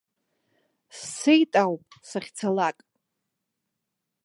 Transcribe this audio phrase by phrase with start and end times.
[0.99, 2.77] Сцеит ауп, сахьцалак.